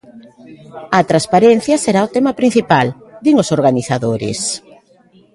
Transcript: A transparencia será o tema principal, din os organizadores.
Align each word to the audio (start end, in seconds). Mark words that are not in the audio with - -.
A 0.97 0.99
transparencia 1.09 1.81
será 1.85 2.01
o 2.03 2.11
tema 2.15 2.31
principal, 2.39 2.87
din 3.23 3.35
os 3.43 3.49
organizadores. 3.57 4.39